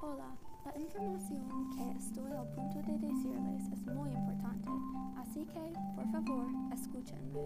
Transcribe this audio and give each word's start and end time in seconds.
Hola, 0.00 0.30
la 0.64 0.78
información 0.80 1.70
que 1.74 1.90
estoy 1.98 2.30
al 2.30 2.46
punto 2.50 2.80
de 2.82 2.98
decirles 2.98 3.68
es 3.72 3.84
muy 3.86 4.10
importante, 4.12 4.70
así 5.16 5.44
que, 5.44 5.72
por 5.96 6.06
favor, 6.12 6.46
escúchenme. 6.72 7.40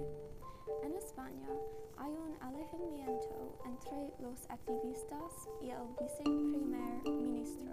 En 0.83 0.93
España 0.93 1.49
hay 1.97 2.13
un 2.13 2.37
alejamiento 2.43 3.57
entre 3.65 4.13
los 4.21 4.51
activistas 4.51 5.49
y 5.63 5.71
el 5.71 5.89
viceprimer 5.99 7.03
ministro, 7.09 7.73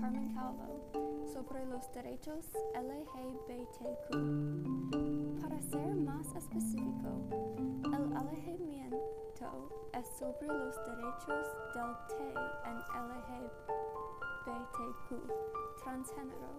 Carmen 0.00 0.34
Calvo, 0.34 0.80
sobre 1.32 1.64
los 1.66 1.88
derechos 1.92 2.50
LGBTQ. 2.74 4.10
Para 5.42 5.62
ser 5.62 5.94
más 5.94 6.26
específico, 6.34 7.08
el 7.84 8.01
alejamiento 8.16 9.70
es 9.92 10.06
sobre 10.18 10.46
los 10.46 10.76
derechos 10.86 11.46
del 11.74 11.92
T 12.08 12.14
en 12.64 12.76
LGBTQ 14.44 15.06
transgénero. 15.82 16.50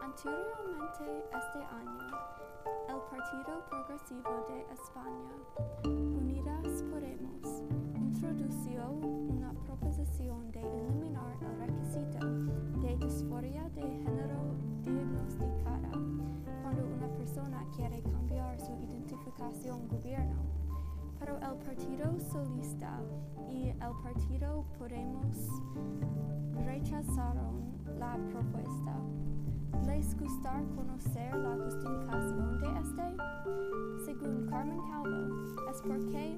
Anteriormente 0.00 1.04
este 1.32 1.60
año, 1.64 2.08
el 2.88 3.00
Partido 3.10 3.52
Progresivo 3.68 4.34
de 4.48 4.58
España, 4.72 5.34
Unidas 5.84 6.82
Podemos, 6.90 7.62
introdució 7.94 8.90
una 8.90 9.52
proposición 9.64 10.50
de 10.52 10.60
eliminar 10.60 11.36
el 11.40 11.58
requisito 11.66 12.26
de 12.80 12.96
disforia 12.96 13.68
de 13.70 13.82
género 13.82 14.54
diagnosticada 14.82 15.90
cuando 16.62 16.86
una 16.86 17.08
persona 17.16 17.64
quiere 17.76 18.02
cambiar 18.02 18.58
su 18.60 18.72
identificación 18.72 19.88
gobierno. 19.88 20.61
Pero 21.24 21.38
el 21.38 21.56
Partido 21.58 22.18
Socialista 22.18 22.98
y 23.48 23.68
el 23.68 23.92
Partido 24.02 24.64
Podemos 24.76 25.36
rechazaron 26.64 27.78
la 27.96 28.16
propuesta. 28.32 28.96
¿Les 29.86 30.18
gusta 30.18 30.60
conocer 30.74 31.32
la 31.36 31.54
justificación 31.64 32.58
de 32.58 32.80
este? 32.80 34.04
Según 34.04 34.48
Carmen 34.48 34.80
Calvo, 34.90 35.70
es 35.70 35.80
porque 35.82 36.34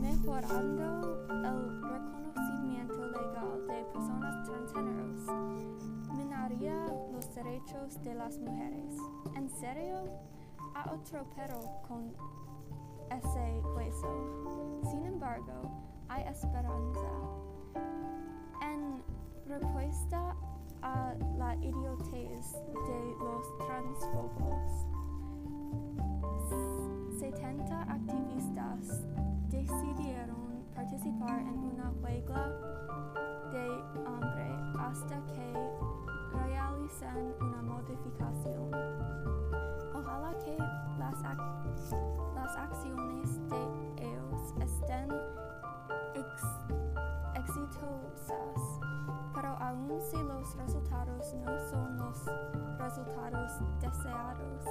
mejorando 0.00 1.24
el 1.28 1.82
reconocimiento 1.82 3.06
legal 3.06 3.66
de 3.68 3.84
personas 3.84 4.48
transgéneros 4.48 5.20
minaría 6.16 6.86
los 7.12 7.32
derechos 7.36 8.02
de 8.02 8.14
las 8.14 8.36
mujeres. 8.40 8.96
¿En 9.36 9.48
serio? 9.48 9.94
A 10.74 10.90
otro 10.90 11.24
pero 11.36 11.60
con 11.86 12.12
ese 13.16 13.62
hueso. 13.74 14.80
Sin 14.90 15.04
embargo, 15.06 15.52
hay 16.08 16.22
esperanza. 16.24 17.08
En 18.60 19.02
respuesta 19.46 20.34
a 20.82 21.14
la 21.36 21.54
idiotez 21.56 22.52
de 22.52 23.16
los 23.20 23.58
transfobos, 23.58 24.86
70 27.18 27.82
activistas 27.82 29.06
decidieron 29.48 30.64
participar 30.74 31.40
en 31.40 31.58
una 31.58 31.90
huelga 32.02 32.48
de 33.52 33.66
hambre 34.06 34.56
hasta 34.78 35.24
que 35.26 35.52
realicen 36.34 37.34
una 37.40 37.62
modificación. 37.62 39.21
Las, 41.12 41.24
ac 41.24 41.38
las 42.34 42.56
acciones 42.56 43.38
de 43.50 43.62
ellos 43.98 44.54
estén 44.58 45.12
ex 46.14 46.42
exitosas, 47.34 48.80
pero 49.34 49.48
aun 49.60 50.00
si 50.00 50.16
los 50.16 50.56
resultados 50.56 51.34
no 51.34 51.58
son 51.68 51.98
los 51.98 52.24
resultados 52.78 53.52
deseados, 53.78 54.64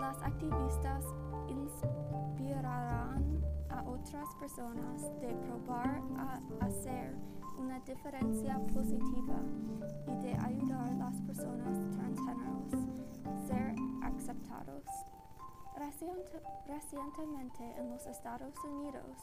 las 0.00 0.20
activistas 0.22 1.04
inspirarán 1.46 3.40
a 3.70 3.82
otras 3.82 4.34
personas 4.40 5.02
de 5.20 5.36
probar 5.46 6.02
a 6.16 6.40
hacer 6.66 7.14
una 7.56 7.78
diferencia 7.78 8.58
positiva 8.74 9.40
y 10.08 10.16
de 10.16 10.34
ayudar 10.34 10.88
a 10.88 10.94
las 10.94 11.20
personas 11.22 11.78
transgéneros 11.92 12.88
ser 13.46 13.74
aceptados. 14.02 14.97
Reciente, 15.78 16.42
recientemente 16.66 17.62
en 17.78 17.90
los 17.90 18.04
Estados 18.06 18.52
Unidos 18.64 19.16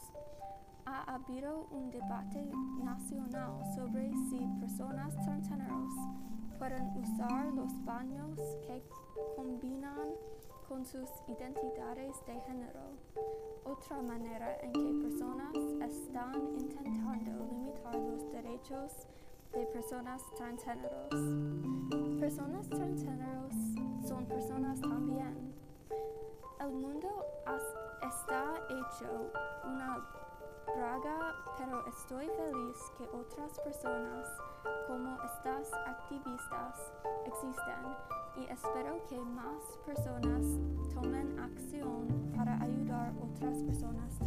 ha 0.86 1.02
habido 1.14 1.66
un 1.70 1.90
debate 1.90 2.50
nacional 2.82 3.62
sobre 3.74 4.10
si 4.30 4.38
personas 4.58 5.14
transgéneros 5.16 5.92
pueden 6.58 6.96
usar 6.96 7.52
los 7.52 7.84
baños 7.84 8.40
que 8.66 8.82
combinan 9.36 10.08
con 10.66 10.86
sus 10.86 11.10
identidades 11.28 12.24
de 12.24 12.40
género. 12.40 12.80
Otra 13.64 14.00
manera 14.00 14.56
en 14.62 14.72
que 14.72 15.08
personas 15.08 15.54
están 15.82 16.34
intentando 16.58 17.44
limitar 17.52 17.96
los 17.96 18.32
derechos 18.32 19.06
de 19.52 19.66
personas 19.66 20.22
transgéneros. 20.36 21.10
Personas 22.18 22.66
transgéneros 22.70 23.52
son 24.08 24.24
personas. 24.24 24.80
El 26.66 26.72
mundo 26.72 27.24
está 28.02 28.54
hecho 28.68 29.30
una 29.64 30.04
braga, 30.76 31.32
pero 31.56 31.86
estoy 31.86 32.26
feliz 32.26 32.76
que 32.98 33.04
otras 33.16 33.60
personas 33.60 34.26
como 34.88 35.16
estas 35.22 35.72
activistas 35.86 36.92
existen 37.24 37.94
y 38.36 38.50
espero 38.52 39.00
que 39.08 39.20
más 39.20 39.78
personas 39.86 40.44
tomen 40.92 41.38
acción 41.38 42.32
para 42.36 42.60
ayudar 42.60 43.10
a 43.10 43.24
otras 43.24 43.62
personas. 43.62 44.25